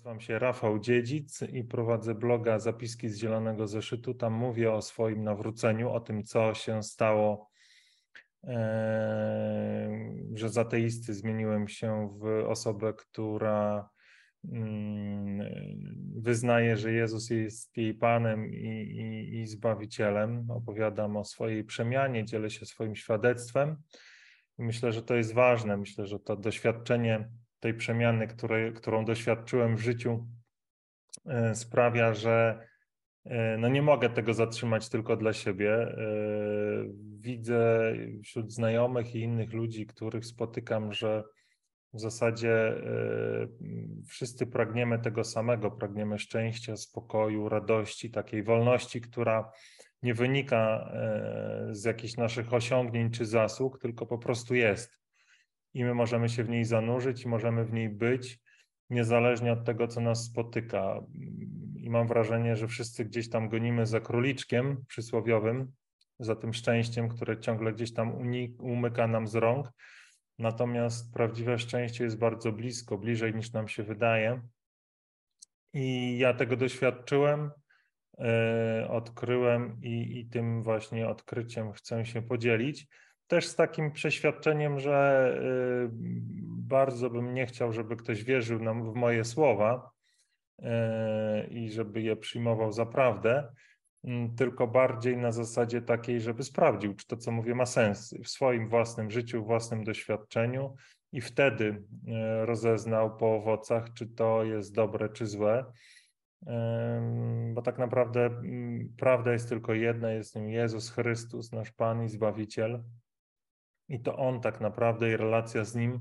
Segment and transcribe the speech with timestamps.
[0.00, 4.14] Nazywam się Rafał Dziedzic i prowadzę bloga Zapiski z Zielonego Zeszytu.
[4.14, 7.50] Tam mówię o swoim nawróceniu, o tym, co się stało,
[10.34, 13.90] że z ateisty zmieniłem się w osobę, która
[14.52, 15.40] mm,
[16.16, 20.50] wyznaje, że Jezus jest jej Panem i, i, i Zbawicielem.
[20.50, 23.76] Opowiadam o swojej przemianie, dzielę się swoim świadectwem.
[24.58, 25.76] Myślę, że to jest ważne.
[25.76, 27.28] Myślę, że to doświadczenie
[27.60, 30.26] tej przemiany, której, którą doświadczyłem w życiu,
[31.26, 32.66] e, sprawia, że
[33.24, 35.72] e, no nie mogę tego zatrzymać tylko dla siebie.
[35.72, 35.96] E,
[37.20, 37.92] widzę
[38.24, 41.24] wśród znajomych i innych ludzi, których spotykam, że
[41.92, 42.74] w zasadzie
[44.08, 49.52] wszyscy pragniemy tego samego, pragniemy szczęścia, spokoju, radości, takiej wolności, która
[50.02, 50.92] nie wynika
[51.70, 54.99] z jakichś naszych osiągnięć czy zasług, tylko po prostu jest
[55.74, 58.38] i my możemy się w niej zanurzyć i możemy w niej być,
[58.90, 61.00] niezależnie od tego, co nas spotyka.
[61.76, 65.72] I mam wrażenie, że wszyscy gdzieś tam gonimy za króliczkiem przysłowiowym,
[66.18, 68.12] za tym szczęściem, które ciągle gdzieś tam
[68.58, 69.70] umyka nam z rąk.
[70.38, 74.42] Natomiast prawdziwe szczęście jest bardzo blisko, bliżej niż nam się wydaje.
[75.72, 77.50] I ja tego doświadczyłem,
[78.18, 82.86] yy, odkryłem i, i tym właśnie odkryciem chcę się podzielić
[83.30, 85.88] też z takim przeświadczeniem, że y,
[86.68, 89.90] bardzo bym nie chciał, żeby ktoś wierzył nam w moje słowa
[90.58, 90.64] y,
[91.50, 93.52] i żeby je przyjmował za prawdę,
[94.04, 98.28] mm, tylko bardziej na zasadzie takiej, żeby sprawdził, czy to, co mówię, ma sens w
[98.28, 100.74] swoim własnym życiu, własnym doświadczeniu
[101.12, 105.64] i wtedy y, rozeznał po owocach, czy to jest dobre, czy złe.
[107.54, 112.08] Bo tak naprawdę mm, prawda jest tylko jedna, jest nim Jezus Chrystus, nasz Pan i
[112.08, 112.82] Zbawiciel.
[113.90, 116.00] I to on tak naprawdę i relacja z nim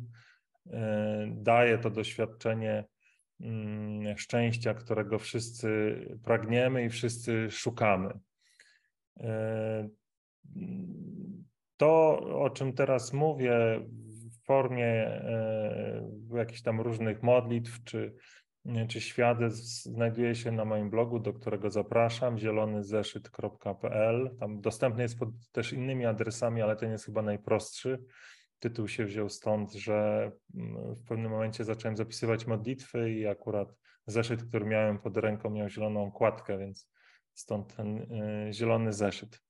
[0.72, 2.86] e, daje to doświadczenie
[3.40, 8.20] mm, szczęścia, którego wszyscy pragniemy i wszyscy szukamy.
[9.20, 9.90] E,
[11.78, 13.54] to, o czym teraz mówię,
[14.42, 18.16] w formie e, jakichś tam różnych modlitw czy
[18.88, 24.36] czy świadectw znajduje się na moim blogu, do którego zapraszam, zielonyzeszyt.pl.
[24.40, 28.04] Tam dostępny jest pod też innymi adresami, ale ten jest chyba najprostszy.
[28.60, 33.76] Tytuł się wziął stąd, że mm, w pewnym momencie zacząłem zapisywać modlitwy i akurat
[34.06, 36.92] zeszyt, który miałem pod ręką, miał zieloną okładkę, więc
[37.34, 39.42] stąd ten y, zielony zeszyt.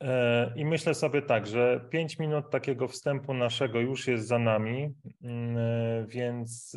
[0.00, 4.94] E, I myślę sobie tak, że pięć minut takiego wstępu naszego już jest za nami,
[5.22, 5.56] mm,
[6.10, 6.76] więc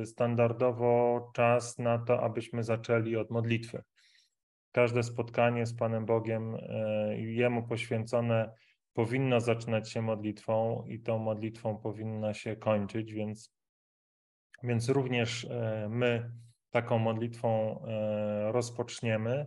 [0.00, 3.82] e, standardowo czas na to, abyśmy zaczęli od modlitwy.
[4.72, 6.56] Każde spotkanie z Panem Bogiem
[7.18, 8.52] i Jemu poświęcone
[8.92, 13.54] powinno zaczynać się modlitwą i tą modlitwą powinna się kończyć, więc,
[14.62, 15.46] więc również
[15.88, 16.30] my
[16.70, 17.82] taką modlitwą
[18.52, 19.46] rozpoczniemy.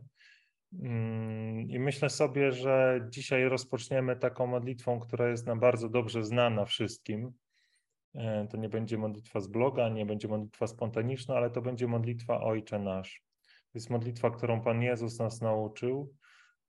[0.73, 6.65] Mm, I myślę sobie, że dzisiaj rozpoczniemy taką modlitwą, która jest nam bardzo dobrze znana
[6.65, 7.33] wszystkim.
[8.15, 12.41] E, to nie będzie modlitwa z bloga, nie będzie modlitwa spontaniczna, ale to będzie modlitwa
[12.41, 13.23] Ojcze Nasz.
[13.45, 16.13] To jest modlitwa, którą Pan Jezus nas nauczył,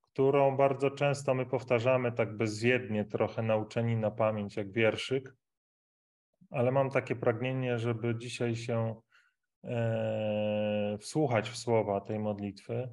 [0.00, 5.34] którą bardzo często my powtarzamy tak bezwiednie, trochę nauczeni na pamięć, jak wierszyk.
[6.50, 8.94] Ale mam takie pragnienie, żeby dzisiaj się
[9.64, 12.88] e, wsłuchać w słowa tej modlitwy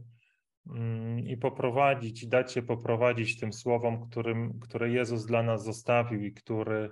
[0.70, 6.24] Mm, i poprowadzić, i dać się poprowadzić tym słowom, którym, które Jezus dla nas zostawił
[6.24, 6.92] i który,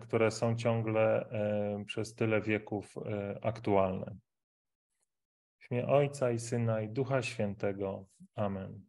[0.00, 4.16] które są ciągle e, przez tyle wieków e, aktualne.
[5.58, 8.06] W imię Ojca i Syna i Ducha Świętego.
[8.34, 8.84] Amen.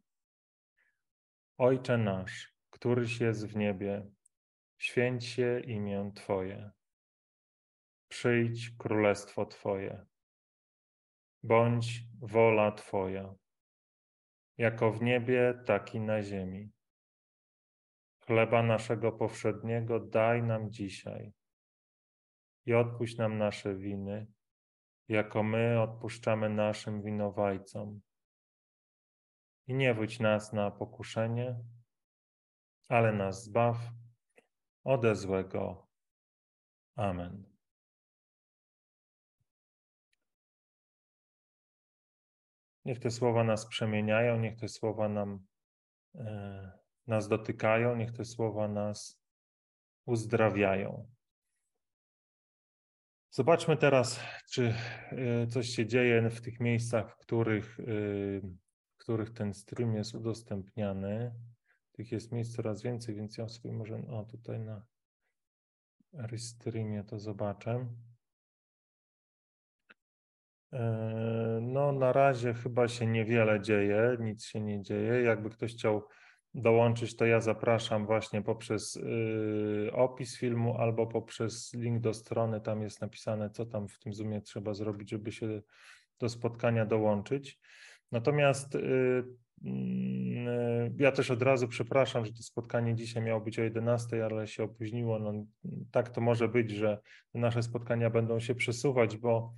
[1.58, 4.06] Ojcze nasz, któryś jest w niebie,
[4.78, 6.72] święć się imię Twoje.
[8.08, 10.06] Przyjdź królestwo Twoje.
[11.44, 13.36] Bądź wola Twoja
[14.60, 16.70] jako w niebie, tak i na ziemi.
[18.30, 21.34] Chleba naszego powszedniego daj nam dzisiaj
[22.66, 24.28] i odpuść nam nasze winy,
[25.08, 28.02] jako my odpuszczamy naszym winowajcom.
[29.68, 31.60] I nie wódź nas na pokuszenie,
[32.88, 33.78] ale nas zbaw
[34.84, 35.88] ode złego.
[36.96, 37.44] Amen.
[42.86, 45.46] Niech te słowa nas przemieniają, niech te słowa nam,
[46.16, 46.79] e,
[47.10, 49.22] nas dotykają, niech te słowa nas
[50.06, 51.08] uzdrawiają.
[53.32, 54.20] Zobaczmy teraz,
[54.52, 54.74] czy
[55.12, 57.84] e, coś się dzieje w tych miejscach, w których, e,
[58.92, 61.34] w których ten stream jest udostępniany.
[61.92, 64.86] Tych jest miejsc coraz więcej, więc ja sobie może, o tutaj na
[66.14, 67.88] restreamie to zobaczę.
[71.62, 75.22] No, na razie chyba się niewiele dzieje, nic się nie dzieje.
[75.22, 76.08] Jakby ktoś chciał
[76.54, 82.62] dołączyć, to ja zapraszam właśnie poprzez y, opis filmu albo poprzez link do strony.
[82.62, 85.62] Tam jest napisane, co tam w tym Zoomie trzeba zrobić, żeby się
[86.20, 87.60] do spotkania dołączyć.
[88.12, 88.80] Natomiast y,
[89.66, 94.48] y, ja też od razu przepraszam, że to spotkanie dzisiaj miało być o 11, ale
[94.48, 95.20] się opóźniło.
[95.20, 95.34] No,
[95.92, 97.00] tak to może być, że
[97.34, 99.54] nasze spotkania będą się przesuwać, bo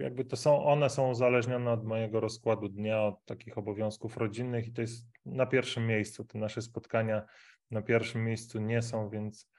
[0.00, 4.72] jakby to są, one są uzależnione od mojego rozkładu dnia, od takich obowiązków rodzinnych i
[4.72, 6.24] to jest na pierwszym miejscu.
[6.24, 7.22] Te nasze spotkania
[7.70, 9.50] na pierwszym miejscu nie są, więc,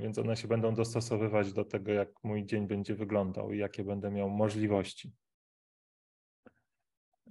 [0.00, 4.10] więc one się będą dostosowywać do tego, jak mój dzień będzie wyglądał i jakie będę
[4.10, 5.12] miał możliwości.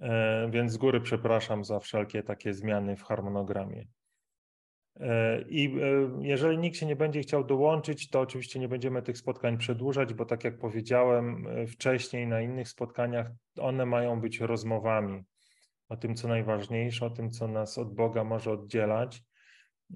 [0.00, 3.86] E, więc z góry przepraszam za wszelkie takie zmiany w harmonogramie.
[5.00, 9.18] E, I e, jeżeli nikt się nie będzie chciał dołączyć, to oczywiście nie będziemy tych
[9.18, 15.24] spotkań przedłużać, bo tak jak powiedziałem e, wcześniej na innych spotkaniach, one mają być rozmowami
[15.88, 19.22] o tym, co najważniejsze, o tym, co nas od Boga może oddzielać.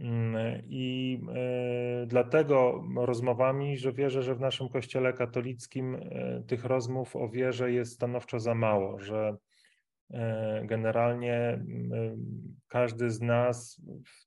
[0.01, 1.21] Mm, I
[2.07, 5.97] dlatego rozmowami, że wierzę, że w naszym Kościele katolickim
[6.47, 9.37] tych rozmów o wierze jest stanowczo za mało, że
[10.65, 11.65] generalnie
[12.69, 13.83] każdy z nas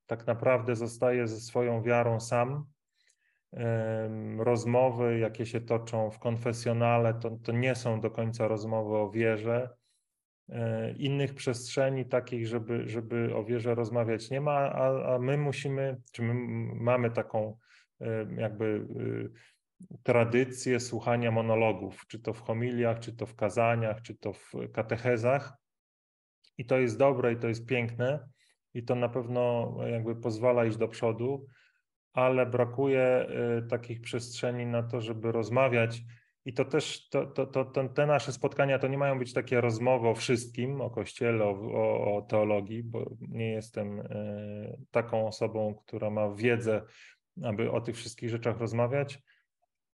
[0.06, 2.66] tak naprawdę zostaje ze swoją wiarą sam.
[4.38, 9.70] Rozmowy, jakie się toczą w konfesjonale, to, to nie są do końca rozmowy o wierze.
[10.50, 16.02] E, innych przestrzeni takich, żeby, żeby o wierze rozmawiać nie ma, a, a my musimy,
[16.12, 16.34] czy my
[16.76, 17.58] mamy taką
[18.38, 18.88] jakby
[20.04, 25.61] tradycję słuchania monologów, czy to w homiliach, czy to w kazaniach, czy to w katechezach
[26.58, 28.30] i to jest dobre i to jest piękne
[28.74, 31.48] i to na pewno jakby pozwala iść do przodu,
[32.14, 33.28] ale brakuje
[33.60, 36.02] y, takich przestrzeni na to, żeby rozmawiać.
[36.46, 40.08] I to też, to, to, to, te nasze spotkania to nie mają być takie rozmowy
[40.08, 46.10] o wszystkim, o kościele, o, o, o teologii, bo nie jestem y, taką osobą, która
[46.10, 46.82] ma wiedzę,
[47.44, 49.20] aby o tych wszystkich rzeczach rozmawiać,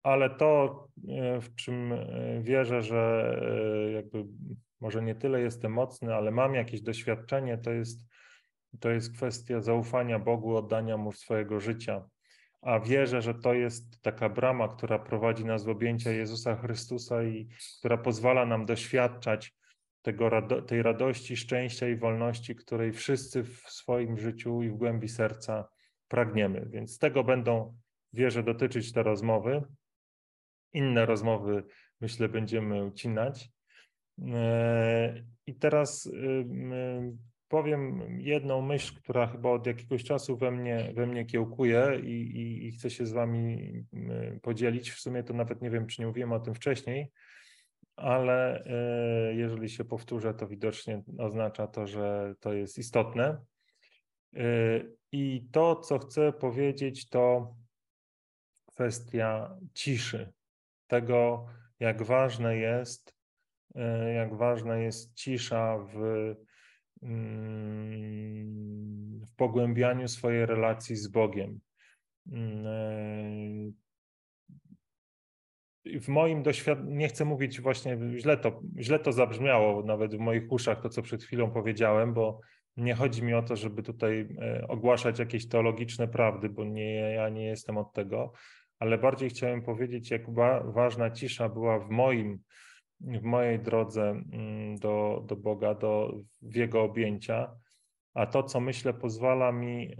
[0.03, 1.95] ale to, y, w czym
[2.41, 3.35] wierzę, że
[3.95, 4.25] jakby
[4.85, 8.07] może nie tyle jestem mocny, ale mam jakieś doświadczenie, to jest,
[8.81, 12.09] to jest kwestia zaufania Bogu, oddania Mu swojego życia.
[12.63, 17.49] A wierzę, że to jest taka brama, która prowadzi nas w objęcia Jezusa Chrystusa i
[17.79, 19.55] która pozwala nam doświadczać
[20.03, 20.31] tego,
[20.67, 25.69] tej radości, szczęścia i wolności, której wszyscy w swoim życiu i w głębi serca
[26.09, 26.67] pragniemy.
[26.71, 27.79] Więc tego będą,
[28.13, 29.63] wierzę, dotyczyć te rozmowy.
[30.73, 31.65] Inne rozmowy,
[32.01, 33.54] myślę, będziemy ucinać.
[35.47, 36.11] I teraz
[37.49, 42.67] powiem jedną myśl, która chyba od jakiegoś czasu we mnie, we mnie kiełkuje i, i,
[42.67, 43.73] i chcę się z Wami
[44.43, 44.91] podzielić.
[44.91, 47.11] W sumie to nawet nie wiem, czy nie mówiłem o tym wcześniej,
[47.97, 53.39] ale e, jeżeli się powtórzę, to widocznie oznacza to, że to jest istotne.
[55.13, 57.55] I to, co chcę powiedzieć, to
[58.67, 60.33] kwestia ciszy,
[60.87, 61.47] tego,
[61.81, 63.15] jak ważne jest
[64.15, 65.97] jak ważna jest cisza w,
[67.03, 68.55] mm,
[69.21, 71.61] w pogłębianiu swojej relacji z Bogiem.
[72.33, 73.85] Mm, e,
[76.01, 80.53] w moim doświadczeniu, nie chcę mówić właśnie, źle to, źle to zabrzmiało nawet w moich
[80.53, 82.41] uszach, to co przed chwilą powiedziałem, bo
[82.77, 87.29] nie chodzi mi o to, żeby tutaj e, ogłaszać jakieś teologiczne prawdy, bo nie, ja
[87.29, 88.33] nie jestem od tego,
[88.79, 90.23] ale bardziej chciałem powiedzieć, jak
[90.75, 92.39] ważna cisza była w moim
[93.05, 97.57] w mojej drodze mm, do, do Boga, do, w Jego objęcia,
[98.15, 99.97] a to, co myślę, pozwala mi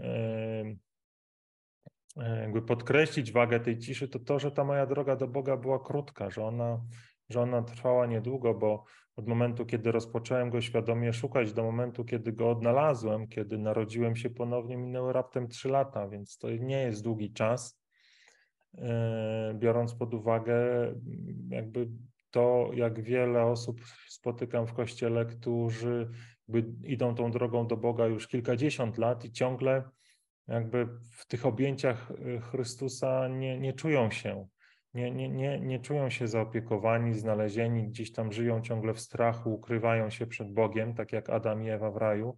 [2.41, 6.29] jakby podkreślić wagę tej ciszy, to to, że ta moja droga do Boga była krótka,
[6.29, 6.81] że ona,
[7.29, 8.83] że ona trwała niedługo, bo
[9.15, 14.29] od momentu, kiedy rozpocząłem go świadomie szukać, do momentu, kiedy go odnalazłem, kiedy narodziłem się
[14.29, 17.81] ponownie, minęły raptem trzy lata, więc to nie jest długi czas,
[18.77, 20.55] e, biorąc pod uwagę
[21.49, 21.87] jakby
[22.35, 26.09] to, jak wiele osób spotykam w kościele, którzy
[26.83, 29.83] idą tą drogą do Boga już kilkadziesiąt lat i ciągle
[30.47, 34.47] jakby w tych objęciach y, Chrystusa nie, nie czują się,
[34.93, 40.09] nie, nie, nie, nie czują się zaopiekowani, znalezieni, gdzieś tam żyją ciągle w strachu, ukrywają
[40.09, 42.37] się przed Bogiem, tak jak Adam i Ewa w raju,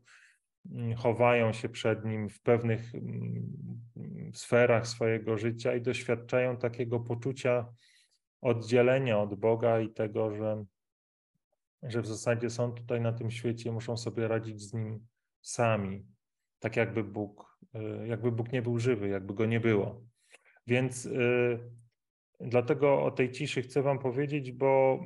[0.71, 7.65] mm, chowają się przed Nim w pewnych mm, sferach swojego życia i doświadczają takiego poczucia
[8.47, 10.65] oddzielenia od Boga i tego, że,
[11.83, 15.07] że w zasadzie są tutaj na tym świecie, muszą sobie radzić z nim
[15.41, 16.05] sami,
[16.59, 20.01] tak jakby Bóg, y, jakby Bóg nie był żywy, jakby go nie było.
[20.67, 21.59] Więc y,
[22.39, 24.99] Dlatego o tej ciszy chcę Wam powiedzieć, bo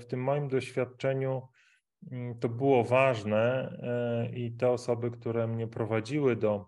[0.00, 1.48] w tym moim doświadczeniu
[2.12, 3.76] mm, to było ważne
[4.34, 6.66] i te osoby, które mnie prowadziły do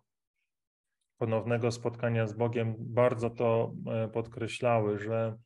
[1.19, 3.75] ponownego spotkania z Bogiem, bardzo to
[4.12, 5.38] podkreślały, że,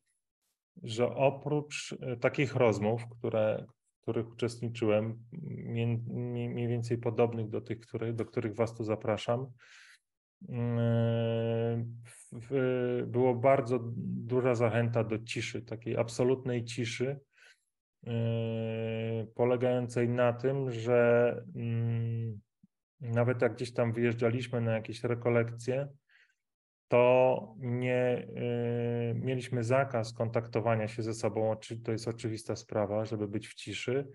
[0.83, 3.65] że oprócz takich rozmów, które,
[4.01, 9.47] których uczestniczyłem, mniej więcej podobnych do tych, które, do których Was tu zapraszam,
[13.07, 17.19] było bardzo duża zachęta do ciszy, takiej absolutnej ciszy,
[19.35, 22.39] polegającej na tym, że mm,
[23.01, 25.87] nawet jak gdzieś tam wyjeżdżaliśmy na jakieś rekolekcje,
[26.87, 28.27] to nie
[29.11, 34.07] y, mieliśmy zakaz kontaktowania się ze sobą, to jest oczywista sprawa, żeby być w ciszy,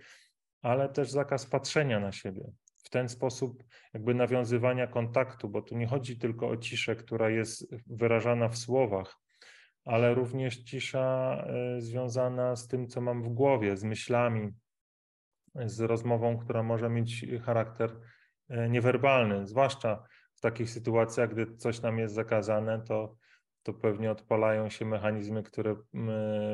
[0.63, 2.53] ale też zakaz patrzenia na siebie.
[2.85, 3.65] W ten sposób
[3.95, 9.19] jakby nawiązywania kontaktu, bo tu nie chodzi tylko o ciszę, która jest wyrażana w słowach,
[9.85, 11.37] ale również cisza
[11.77, 14.53] y, związana z tym, co mam w głowie, z myślami,
[15.55, 17.91] z rozmową, która może mieć charakter
[18.51, 20.05] y, niewerbalny, zwłaszcza
[20.43, 23.17] takich sytuacjach, gdy coś nam jest zakazane, to,
[23.63, 25.77] to pewnie odpalają się mechanizmy, które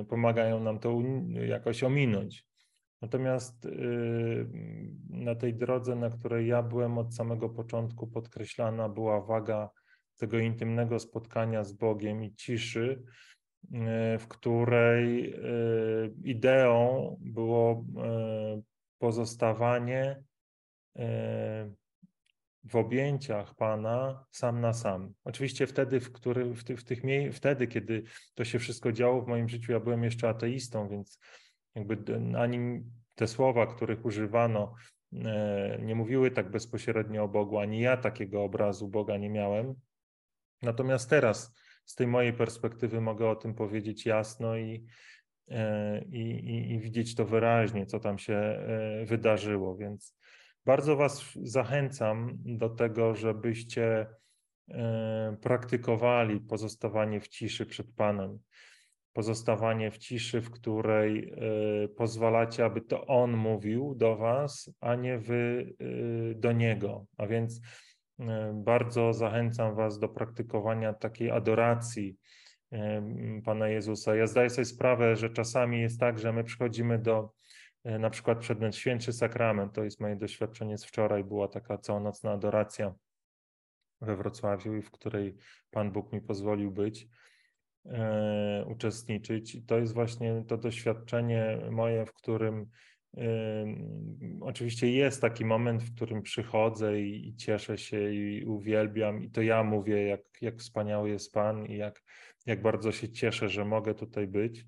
[0.09, 0.99] pomagają nam to
[1.47, 2.49] jakoś ominąć.
[3.03, 4.49] Natomiast y,
[5.11, 9.71] na tej drodze, na której ja byłem od samego początku, podkreślana była waga
[10.17, 13.03] tego intymnego spotkania z Bogiem i ciszy,
[13.65, 17.85] y, w której y, ideą było
[18.99, 20.23] pozostawanie
[22.69, 25.15] w objęciach Pana sam na sam.
[25.25, 28.03] Oczywiście wtedy, w, który, w, ty, w tych mie- wtedy, kiedy
[28.35, 31.21] to się wszystko działo w moim życiu, ja byłem jeszcze ateistą, więc
[31.75, 31.99] jakby
[32.37, 32.81] ani
[33.15, 34.75] te słowa, których używano,
[35.13, 39.75] e, nie mówiły tak bezpośrednio o Bogu, ani ja takiego obrazu Boga nie miałem.
[40.63, 44.87] Natomiast teraz, z tej mojej perspektywy, mogę o tym powiedzieć jasno i,
[45.51, 49.77] e, i, i, widzieć to wyraźnie, co tam się e, wydarzyło.
[49.77, 50.19] Więc
[50.69, 54.07] bardzo Was zachęcam do tego, żebyście
[54.69, 58.39] e, praktykowali pozostawanie w ciszy przed Panem.
[59.13, 65.19] Pozostawanie w ciszy, w której e, pozwalacie, aby to On mówił do Was, a nie
[65.19, 67.07] Wy e, do Niego.
[67.17, 67.61] A więc
[68.55, 72.17] bardzo zachęcam Was do praktykowania takiej adoracji
[73.45, 74.17] Pana Jezusa.
[74.17, 77.31] Ja zdaję sobie sprawę, że czasami jest tak, że my przychodzimy do
[77.99, 82.95] na przykład przedmiot Świętszy Sakrament, to jest moje doświadczenie z wczoraj, była taka całonocna adoracja
[84.01, 85.37] we Wrocławiu, w której
[85.71, 87.09] Pan Bóg mi pozwolił być,
[87.87, 89.55] e, uczestniczyć.
[89.55, 92.67] I to jest właśnie to doświadczenie moje, w którym
[93.17, 93.67] e,
[94.41, 99.43] oczywiście jest taki moment, w którym przychodzę i, i, cieszę się i uwielbiam i to
[99.43, 102.03] ja mówię, jak, jak wspaniały jest Pan i jak,
[102.47, 104.67] jak bardzo się cieszę, że mogę tutaj być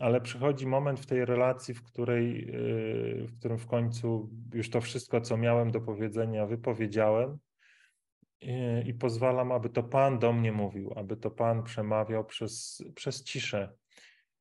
[0.00, 4.80] ale przychodzi moment w tej relacji, w, której, yy, w którym w końcu już to
[4.80, 7.38] wszystko, co miałem do powiedzenia, wypowiedziałem
[8.40, 13.24] i, i pozwalam, aby to Pan do mnie mówił, aby to Pan przemawiał przez, przez
[13.24, 13.72] ciszę.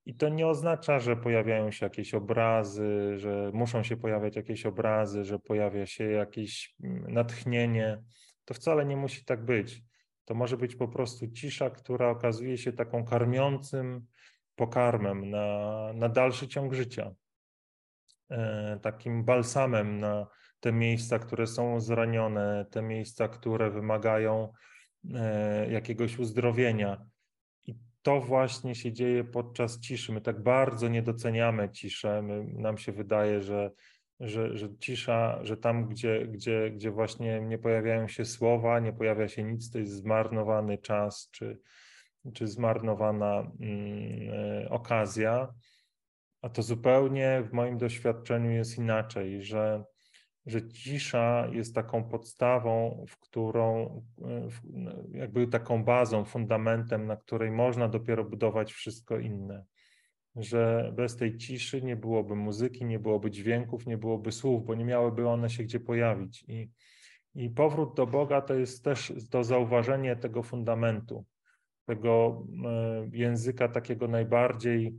[0.06, 5.24] I to nie oznacza, że pojawiają się jakieś obrazy, że muszą się pojawiać jakieś obrazy,
[5.24, 8.04] że pojawia się jakieś mm, natchnienie.
[8.46, 9.84] To wcale nie musi tak być.
[10.26, 14.06] To może być po prostu cisza, która okazuje się taką karmiącym,
[14.56, 17.12] pokarmem na, na dalszy ciąg życia,
[18.30, 20.28] e, takim balsamem na
[20.60, 24.54] te miejsca, które są zranione, te miejsca, które wymagają
[25.14, 27.06] e, jakiegoś uzdrowienia.
[27.66, 30.12] I to właśnie się dzieje podczas ciszy.
[30.12, 32.22] My tak bardzo nie doceniamy ciszę.
[32.22, 33.72] My, nam się wydaje, że,
[34.20, 39.28] że, że cisza, że tam, gdzie, gdzie, gdzie właśnie nie pojawiają się słowa, nie pojawia
[39.28, 41.60] się nic, to jest zmarnowany czas, czy,
[42.34, 44.30] czy zmarnowana mm,
[44.64, 45.54] e, okazja,
[46.42, 49.84] a to zupełnie w moim doświadczeniu jest inaczej, że,
[50.46, 54.50] że cisza jest taką podstawą, w którą, e,
[55.18, 59.66] jakby taką bazą, fundamentem, na której można dopiero budować wszystko inne.
[60.36, 64.86] Że bez tej ciszy nie byłoby muzyki, nie byłoby dźwięków, nie byłoby słów, bo nie
[64.86, 66.46] miałyby one się gdzie pojawić.
[66.48, 66.72] I,
[67.36, 71.26] i powrót do Boga to jest też to zauważenie tego fundamentu
[71.86, 74.96] tego e, języka takiego najbardziej,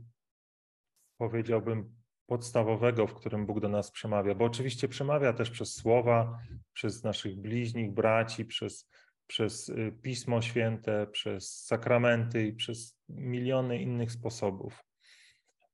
[1.17, 6.39] powiedziałbym, podstawowego, w którym Bóg do nas przemawia, bo oczywiście przemawia też przez słowa,
[6.73, 8.89] przez naszych bliźnich, braci, przez,
[9.27, 14.83] przez y, Pismo Święte, przez sakramenty i przez miliony innych sposobów.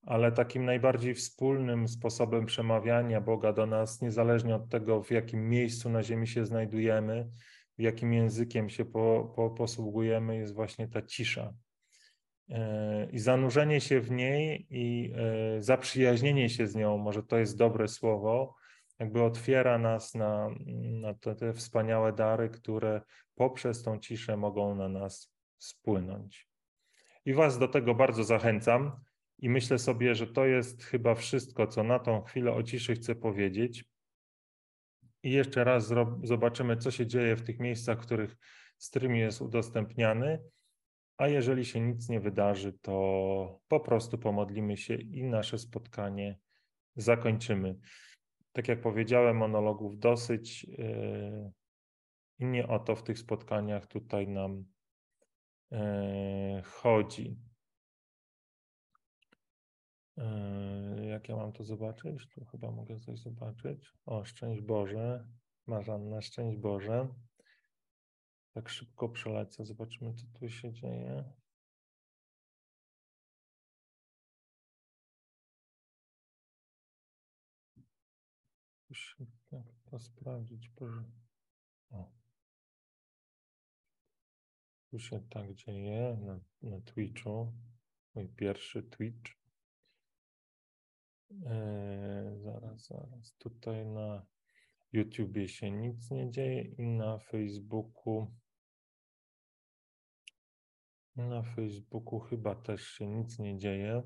[0.06, 5.90] Ale takim najbardziej wspólnym sposobem przemawiania Boga do nas, niezależnie od tego, w jakim miejscu
[5.90, 7.30] na Ziemi się znajdujemy,
[7.78, 11.54] jakim językiem się po, po, posługujemy, jest właśnie ta cisza.
[13.12, 15.14] i zanurzenie się w niej i
[15.60, 18.56] zaprzyjaźnienie się z nią, może to jest dobre słowo,
[19.00, 20.50] jakby otwiera nas na,
[21.02, 23.02] na te, te wspaniałe dary, które
[23.36, 26.48] poprzez tą ciszę mogą na nas spłynąć.
[27.26, 28.92] I Was do tego bardzo zachęcam
[29.40, 33.16] i myślę sobie, że to jest chyba wszystko, co na tą chwilę o ciszy chcę
[33.16, 33.86] powiedzieć.
[35.24, 38.38] I jeszcze raz zobaczymy, co się dzieje w tych miejscach, w których
[38.78, 40.44] stream jest udostępniany.
[41.18, 46.40] A jeżeli się nic nie wydarzy, to po prostu pomodlimy się i nasze spotkanie
[46.96, 47.76] zakończymy.
[48.52, 50.64] Tak jak powiedziałem, monologów dosyć.
[50.64, 51.52] Yy,
[52.40, 54.66] I nie o to w tych spotkaniach tutaj nam
[55.72, 55.80] yy,
[56.64, 57.38] chodzi.
[60.18, 62.28] Yy, jak ja mam to zobaczyć?
[62.28, 63.94] Tu chyba mogę coś zobaczyć.
[64.06, 65.28] O, szczęść Boże.
[65.68, 67.08] Marzanna, szczęść Boże.
[68.54, 71.34] Tak szybko przelecę, zobaczymy, co tu się dzieje.
[79.52, 80.72] Jak to sprawdzić?
[81.90, 82.12] O.
[84.92, 86.40] Tu się tak dzieje na,
[86.70, 87.54] na Twitchu.
[88.16, 89.43] Mój pierwszy Twitch.
[91.46, 93.36] Eee, zaraz, zaraz.
[93.38, 94.26] Tutaj na
[94.94, 98.28] YouTubie się nic nie dzieje i na Facebooku.
[101.16, 104.04] Na Facebooku chyba też się nic nie dzieje.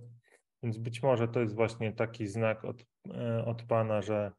[0.63, 4.31] Więc być może to jest właśnie taki znak od, e, od Pana, że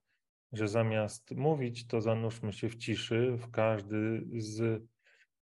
[0.52, 4.82] że zamiast mówić, to zanurzmy się w ciszy, w każdy z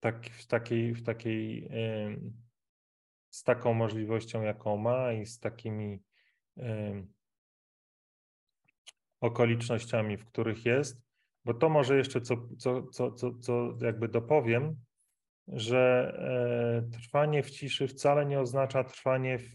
[0.00, 1.70] tak, w takiej, w takiej
[3.30, 6.02] z taką możliwością, jaką ma i z takimi
[9.22, 11.02] okolicznościami, w których jest,
[11.44, 14.76] bo to może jeszcze co, co, co, co, co jakby dopowiem,
[15.48, 16.12] że
[16.88, 19.54] e, trwanie w ciszy wcale nie oznacza trwanie w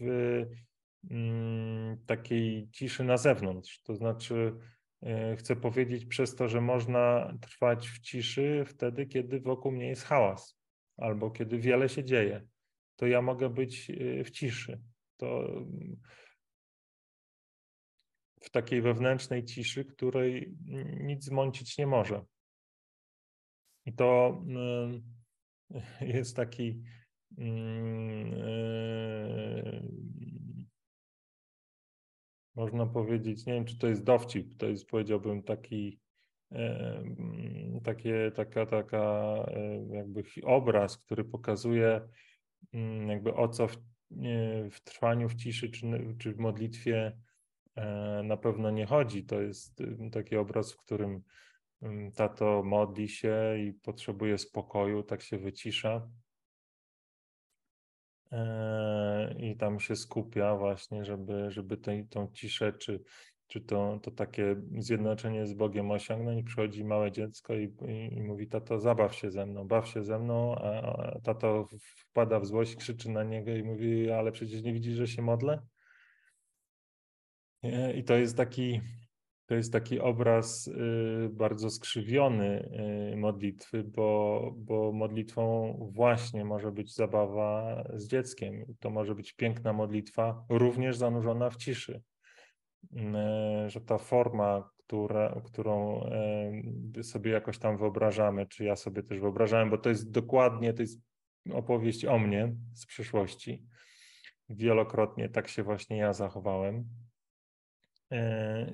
[1.10, 3.82] mm, takiej ciszy na zewnątrz.
[3.82, 4.54] To znaczy,
[5.02, 10.04] E, chcę powiedzieć przez to, że można trwać w ciszy wtedy, kiedy wokół mnie jest
[10.04, 10.58] hałas
[10.96, 12.46] albo kiedy wiele się dzieje.
[12.96, 14.80] To ja mogę być e, w ciszy.
[15.16, 15.48] To
[18.48, 20.56] w takiej wewnętrznej ciszy, której
[21.00, 22.24] nic zmącić nie może.
[23.86, 25.02] I to mm,
[26.14, 26.82] jest taki
[27.38, 29.82] mm, e,
[32.54, 36.00] można powiedzieć, nie wiem, czy to jest dowcip, to jest powiedziałbym taki,
[36.52, 37.04] e,
[37.84, 42.08] takie, taka, taka e, jakby obraz, który pokazuje
[42.72, 43.76] mm, jakby o co w,
[44.70, 45.86] w trwaniu w ciszy czy,
[46.18, 47.18] czy w modlitwie
[48.24, 49.24] na pewno nie chodzi.
[49.24, 51.22] To jest taki obraz, w którym
[52.14, 56.08] tato modli się i potrzebuje spokoju, tak się wycisza.
[58.32, 63.02] E, i tam się skupia właśnie, żeby, żeby tę, tą ciszę, czy,
[63.46, 66.46] czy to, to takie zjednoczenie z Bogiem osiągnąć.
[66.46, 70.18] Przychodzi małe dziecko i, i, i mówi, tato zabaw się ze mną, baw się ze
[70.18, 71.68] mną, a tato
[72.10, 75.62] wpada w złość, krzyczy na niego i mówi, ale przecież nie widzisz, że się modlę?
[77.94, 78.80] I to jest taki,
[79.46, 82.70] to jest taki obraz y, bardzo skrzywiony
[83.12, 88.74] y, modlitwy, bo, bo modlitwą właśnie może być zabawa z dzieckiem.
[88.80, 92.02] To może być piękna modlitwa, również zanurzona w ciszy.
[92.92, 96.00] Y, że ta forma, która, którą
[97.02, 101.00] sobie jakoś tam wyobrażamy, czy ja sobie też wyobrażałem, bo to jest dokładnie, to jest
[101.52, 103.62] opowieść o mnie z przeszłości.
[104.48, 106.84] Wielokrotnie tak się właśnie ja zachowałem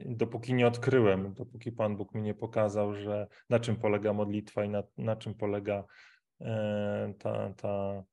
[0.07, 4.69] dopóki nie odkryłem, dopóki Pan Bóg mi nie pokazał, że na czym polega modlitwa i
[4.69, 5.85] na, na czym polega
[6.41, 8.05] e, ta, ta,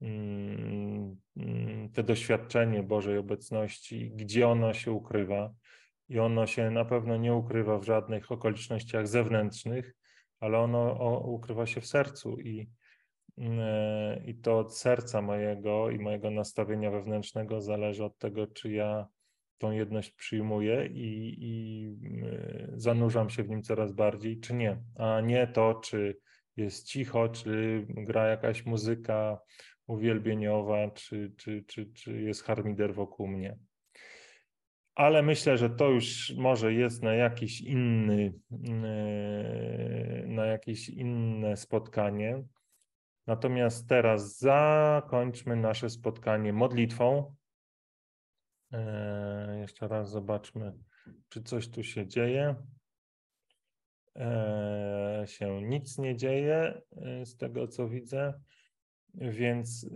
[0.00, 1.16] mm,
[1.94, 5.54] te doświadczenie Bożej obecności, gdzie ono się ukrywa.
[6.08, 9.94] I ono się na pewno nie ukrywa w żadnych okolicznościach zewnętrznych,
[10.40, 12.70] ale ono ukrywa się w sercu i,
[13.38, 19.08] e, i to od serca mojego i mojego nastawienia wewnętrznego zależy od tego, czy ja
[19.58, 21.86] tą jedność przyjmuję i, i
[22.22, 26.18] e, zanurzam się w nim coraz bardziej, czy nie, a nie to, czy
[26.56, 29.38] jest cicho, czy gra jakaś muzyka
[29.86, 33.58] uwielbieniowa, czy, czy, czy, czy jest harmider wokół mnie.
[34.94, 42.42] Ale myślę, że to już może jest na jakiś inny, e, na jakieś inne spotkanie.
[43.26, 47.34] Natomiast teraz zakończmy nasze spotkanie modlitwą.
[48.72, 50.72] E, jeszcze raz zobaczmy,
[51.28, 52.54] czy coś tu się dzieje.
[54.16, 58.40] E, się nic nie dzieje e, z tego, co widzę.
[59.14, 59.90] Więc,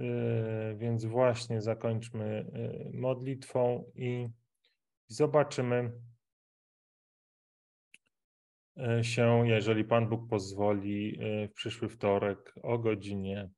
[0.76, 2.50] więc właśnie zakończmy
[2.92, 4.28] modlitwą i
[5.06, 5.92] zobaczymy
[9.02, 11.18] się, jeżeli Pan Bóg pozwoli,
[11.50, 13.50] w przyszły wtorek o godzinie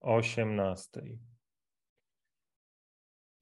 [0.00, 1.02] 18.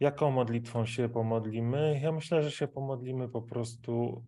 [0.00, 2.00] Jaką modlitwą się pomodlimy?
[2.02, 4.24] Ja myślę, że się pomodlimy po prostu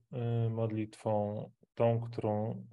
[0.50, 2.64] modlitwą tą, którą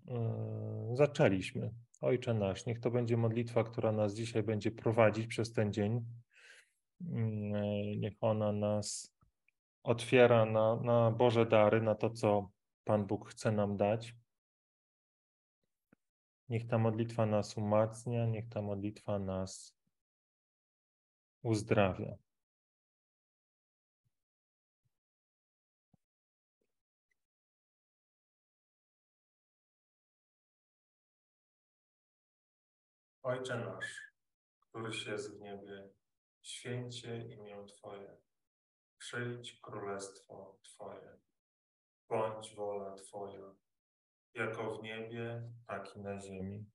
[0.93, 1.73] zaczęliśmy.
[2.01, 6.05] Ojcze nasz, niech to będzie modlitwa, która nas dzisiaj będzie prowadzić przez ten dzień.
[7.01, 9.17] Mm, niech ona nas
[9.83, 12.49] otwiera na, na Boże dary, na to, co
[12.83, 14.15] Pan Bóg chce nam dać.
[16.49, 19.77] Niech ta modlitwa nas umacnia, niech ta modlitwa nas
[21.43, 22.26] uzdrawia.
[33.27, 34.01] Ojcze nasz,
[34.59, 35.89] któryś jest w niebie,
[36.41, 38.17] święcie imię Twoje.
[38.97, 41.17] Przyjdź królestwo Twoje.
[42.09, 43.55] Bądź wola Twoja,
[44.33, 46.65] jako w niebie, tak i na ziemi.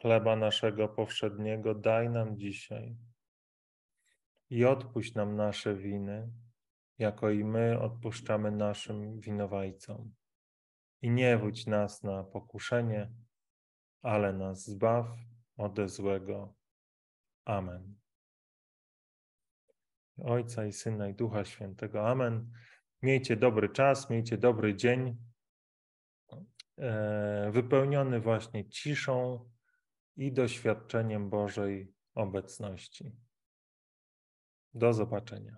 [0.00, 2.96] Chleba naszego powszedniego daj nam dzisiaj
[4.50, 6.32] i odpuść nam nasze winy,
[6.98, 10.14] jako i my odpuszczamy naszym winowajcom.
[11.02, 13.12] I nie wódź nas na pokuszenie,
[14.02, 15.06] ale nas zbaw
[15.56, 16.54] ode złego.
[17.44, 17.94] Amen.
[20.18, 22.08] Ojca i Syna i Ducha Świętego.
[22.08, 22.52] Amen.
[23.02, 25.16] Miejcie dobry czas, miejcie dobry dzień,
[26.78, 29.50] e, wypełniony właśnie ciszą
[30.16, 33.12] i doświadczeniem Bożej obecności.
[34.74, 35.56] Do zobaczenia.